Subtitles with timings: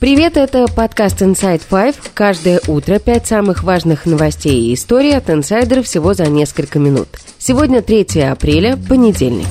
[0.00, 1.96] Привет, это подкаст Inside Five.
[2.14, 7.08] Каждое утро пять самых важных новостей и историй от инсайдеров всего за несколько минут.
[7.38, 9.48] Сегодня 3 апреля, понедельник.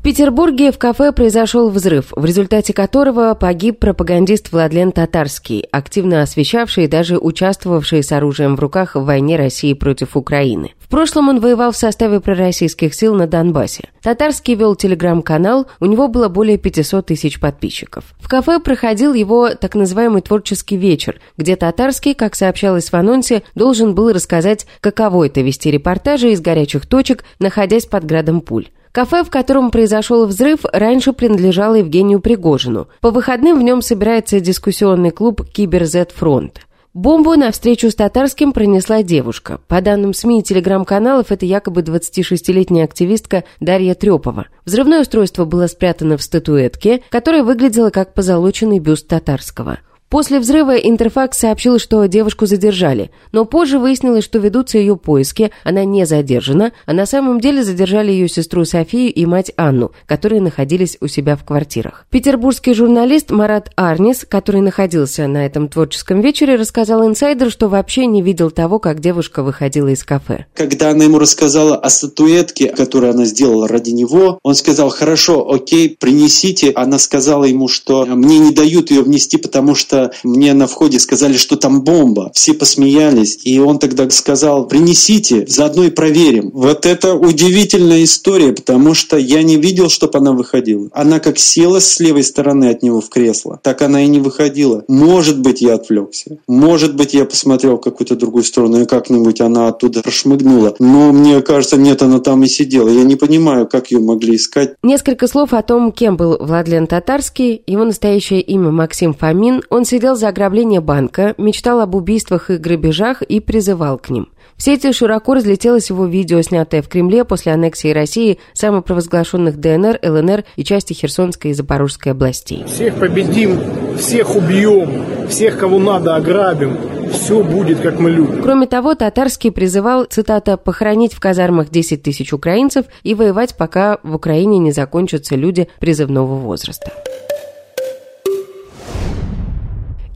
[0.00, 6.84] В Петербурге в кафе произошел взрыв, в результате которого погиб пропагандист Владлен Татарский, активно освещавший
[6.84, 10.72] и даже участвовавший с оружием в руках в войне России против Украины.
[10.78, 13.90] В прошлом он воевал в составе пророссийских сил на Донбассе.
[14.02, 18.04] Татарский вел телеграм-канал, у него было более 500 тысяч подписчиков.
[18.20, 23.94] В кафе проходил его так называемый творческий вечер, где Татарский, как сообщалось в анонсе, должен
[23.94, 28.68] был рассказать, каково это вести репортажи из горячих точек, находясь под градом пуль.
[28.92, 32.88] Кафе, в котором произошел взрыв, раньше принадлежало Евгению Пригожину.
[33.00, 36.60] По выходным в нем собирается дискуссионный клуб «Кибер-Зет-Фронт».
[36.92, 39.60] Бомбу на встречу с татарским пронесла девушка.
[39.68, 44.48] По данным СМИ и телеграм-каналов, это якобы 26-летняя активистка Дарья Трепова.
[44.64, 49.78] Взрывное устройство было спрятано в статуэтке, которая выглядела как позолоченный бюст татарского.
[50.10, 55.84] После взрыва Интерфакс сообщил, что девушку задержали, но позже выяснилось, что ведутся ее поиски, она
[55.84, 60.98] не задержана, а на самом деле задержали ее сестру Софию и мать Анну, которые находились
[61.00, 62.06] у себя в квартирах.
[62.10, 68.20] Петербургский журналист Марат Арнис, который находился на этом творческом вечере, рассказал инсайдеру, что вообще не
[68.20, 70.46] видел того, как девушка выходила из кафе.
[70.54, 75.96] Когда она ему рассказала о статуэтке, которую она сделала ради него, он сказал, хорошо, окей,
[76.00, 76.72] принесите.
[76.74, 81.36] Она сказала ему, что мне не дают ее внести, потому что мне на входе сказали,
[81.36, 82.30] что там бомба.
[82.34, 83.38] Все посмеялись.
[83.44, 86.50] И он тогда сказал, принесите, заодно и проверим.
[86.52, 90.88] Вот это удивительная история, потому что я не видел, чтобы она выходила.
[90.92, 94.84] Она как села с левой стороны от него в кресло, так она и не выходила.
[94.88, 96.38] Может быть, я отвлекся.
[96.46, 100.74] Может быть, я посмотрел в какую-то другую сторону, и как-нибудь она оттуда прошмыгнула.
[100.78, 102.88] Но мне кажется, нет, она там и сидела.
[102.88, 104.74] Я не понимаю, как ее могли искать.
[104.82, 107.62] Несколько слов о том, кем был Владлен Татарский.
[107.66, 109.62] Его настоящее имя Максим Фомин.
[109.70, 114.28] Он сидел за ограбление банка, мечтал об убийствах и грабежах и призывал к ним.
[114.56, 120.44] В сети широко разлетелось его видео, снятое в Кремле после аннексии России самопровозглашенных ДНР, ЛНР
[120.56, 122.64] и части Херсонской и Запорожской областей.
[122.66, 123.58] Всех победим,
[123.96, 126.78] всех убьем, всех, кого надо, ограбим.
[127.10, 128.42] Все будет, как мы любим.
[128.42, 134.14] Кроме того, Татарский призывал, цитата, «похоронить в казармах 10 тысяч украинцев и воевать, пока в
[134.14, 136.92] Украине не закончатся люди призывного возраста».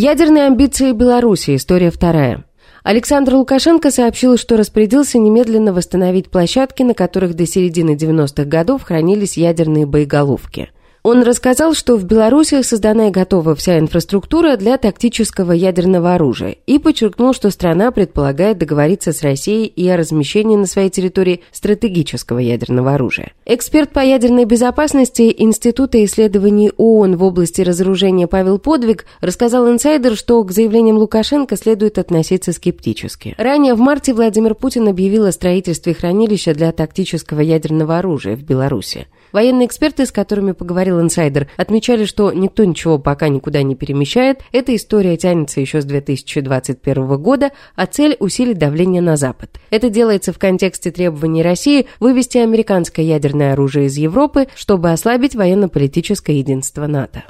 [0.00, 1.56] Ядерные амбиции Беларуси.
[1.56, 2.44] История вторая.
[2.84, 9.36] Александр Лукашенко сообщил, что распорядился немедленно восстановить площадки, на которых до середины 90-х годов хранились
[9.36, 10.70] ядерные боеголовки.
[11.02, 16.78] Он рассказал, что в Беларуси создана и готова вся инфраструктура для тактического ядерного оружия и
[16.78, 22.94] подчеркнул, что страна предполагает договориться с Россией и о размещении на своей территории стратегического ядерного
[22.94, 23.32] оружия.
[23.46, 30.42] Эксперт по ядерной безопасности Института исследований ООН в области разоружения Павел Подвиг рассказал инсайдер, что
[30.42, 33.34] к заявлениям Лукашенко следует относиться скептически.
[33.38, 39.06] Ранее в марте Владимир Путин объявил о строительстве хранилища для тактического ядерного оружия в Беларуси.
[39.32, 40.52] Военные эксперты, с которыми
[40.88, 45.84] поговорил инсайдер, отмечали, что никто ничего пока никуда не перемещает, эта история тянется еще с
[45.84, 49.60] 2021 года, а цель– усилить давление на Запад.
[49.70, 56.38] Это делается в контексте требований России вывести американское ядерное оружие из Европы, чтобы ослабить военно-политическое
[56.38, 57.24] единство НАТО.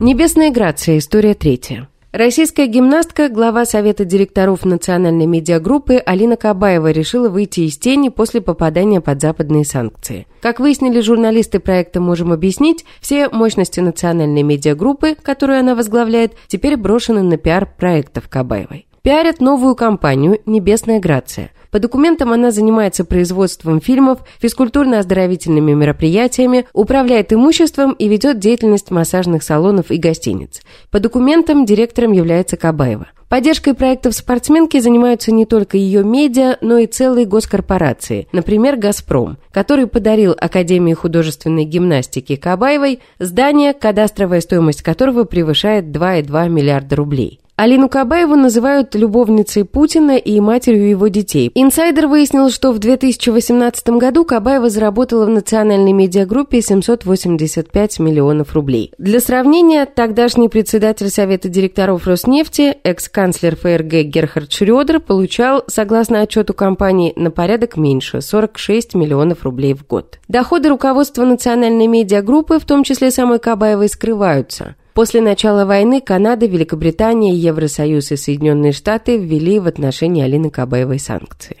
[0.00, 0.98] Небесная грация.
[0.98, 1.88] История третья.
[2.14, 9.00] Российская гимнастка, глава Совета директоров национальной медиагруппы Алина Кабаева решила выйти из тени после попадания
[9.00, 10.28] под западные санкции.
[10.40, 17.22] Как выяснили журналисты проекта «Можем объяснить», все мощности национальной медиагруппы, которую она возглавляет, теперь брошены
[17.22, 18.86] на пиар проектов Кабаевой.
[19.02, 21.50] Пиарят новую компанию «Небесная Грация».
[21.74, 29.90] По документам она занимается производством фильмов, физкультурно-оздоровительными мероприятиями, управляет имуществом и ведет деятельность массажных салонов
[29.90, 30.62] и гостиниц.
[30.92, 33.08] По документам директором является Кабаева.
[33.28, 39.88] Поддержкой проектов спортсменки занимаются не только ее медиа, но и целые госкорпорации, например, «Газпром», который
[39.88, 47.40] подарил Академии художественной гимнастики Кабаевой здание, кадастровая стоимость которого превышает 2,2 миллиарда рублей.
[47.56, 51.52] Алину Кабаеву называют любовницей Путина и матерью его детей.
[51.54, 58.90] Инсайдер выяснил, что в 2018 году Кабаева заработала в национальной медиагруппе 785 миллионов рублей.
[58.98, 67.12] Для сравнения, тогдашний председатель Совета директоров Роснефти, экс-канцлер ФРГ Герхард Шрёдер, получал, согласно отчету компании,
[67.14, 70.18] на порядок меньше– 46 миллионов рублей в год.
[70.26, 77.34] Доходы руководства национальной медиагруппы, в том числе самой Кабаевой, скрываются– После начала войны Канада, Великобритания,
[77.34, 81.56] Евросоюз и Соединенные Штаты ввели в отношении Алины Кабаевой санкции.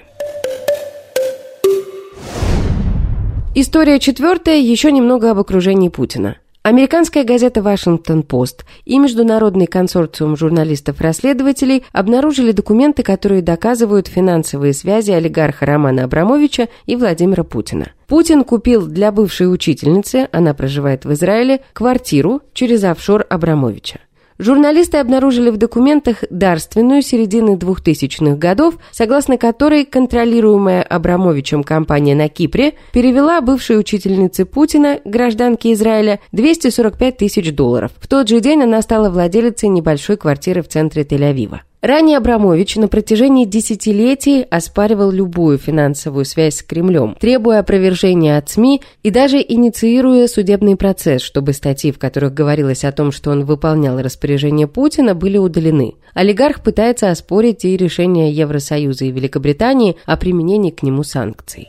[3.56, 6.36] История четвертая, еще немного об окружении Путина.
[6.66, 16.04] Американская газета «Вашингтон-Пост» и Международный консорциум журналистов-расследователей обнаружили документы, которые доказывают финансовые связи олигарха Романа
[16.04, 17.92] Абрамовича и Владимира Путина.
[18.06, 24.00] Путин купил для бывшей учительницы, она проживает в Израиле, квартиру через офшор Абрамовича.
[24.38, 32.74] Журналисты обнаружили в документах дарственную середины 2000-х годов, согласно которой контролируемая Абрамовичем компания на Кипре
[32.92, 37.92] перевела бывшей учительнице Путина, гражданке Израиля, 245 тысяч долларов.
[38.00, 41.60] В тот же день она стала владелицей небольшой квартиры в центре Тель-Авива.
[41.84, 48.80] Ранее Абрамович на протяжении десятилетий оспаривал любую финансовую связь с Кремлем, требуя опровержения от СМИ
[49.02, 54.00] и даже инициируя судебный процесс, чтобы статьи, в которых говорилось о том, что он выполнял
[54.00, 55.96] распоряжение Путина, были удалены.
[56.14, 61.68] Олигарх пытается оспорить и решение Евросоюза и Великобритании о применении к нему санкций.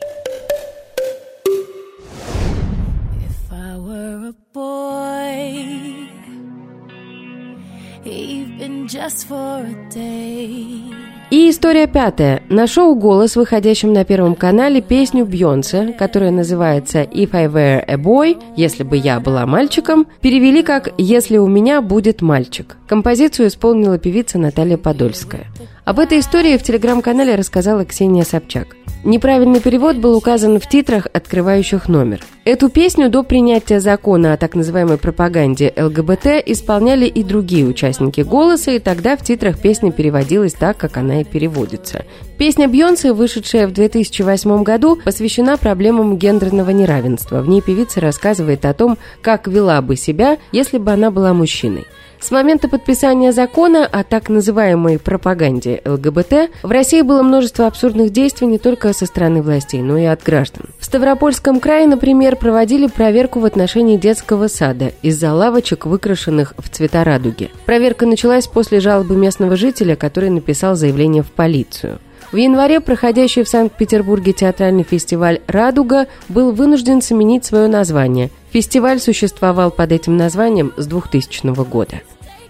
[11.28, 12.42] И история пятая.
[12.48, 17.96] На шоу «Голос», выходящем на Первом канале, песню Бьонсе, которая называется «If I Were a
[17.96, 22.76] Boy», «Если бы я была мальчиком», перевели как «Если у меня будет мальчик».
[22.86, 25.46] Композицию исполнила певица Наталья Подольская.
[25.84, 28.76] Об этой истории в телеграм-канале рассказала Ксения Собчак.
[29.06, 32.24] Неправильный перевод был указан в титрах, открывающих номер.
[32.44, 38.72] Эту песню до принятия закона о так называемой пропаганде ЛГБТ исполняли и другие участники «Голоса»,
[38.72, 42.04] и тогда в титрах песня переводилась так, как она и переводится.
[42.36, 47.42] Песня Бьонсе, вышедшая в 2008 году, посвящена проблемам гендерного неравенства.
[47.42, 51.84] В ней певица рассказывает о том, как вела бы себя, если бы она была мужчиной.
[52.20, 58.46] С момента подписания закона о так называемой пропаганде ЛГБТ в России было множество абсурдных действий
[58.46, 60.66] не только со стороны властей, но и от граждан.
[60.78, 67.04] В Ставропольском крае, например, проводили проверку в отношении детского сада из-за лавочек, выкрашенных в цвета
[67.04, 67.50] радуги.
[67.66, 71.98] Проверка началась после жалобы местного жителя, который написал заявление в полицию.
[72.32, 78.30] В январе проходящий в Санкт-Петербурге театральный фестиваль «Радуга» был вынужден сменить свое название.
[78.50, 82.00] Фестиваль существовал под этим названием с 2000 года.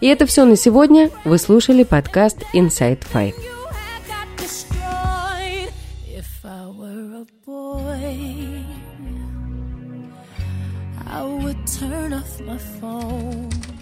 [0.00, 1.10] И это все на сегодня.
[1.24, 3.34] Вы слушали подкаст Inside Five.
[11.80, 13.75] turn off my phone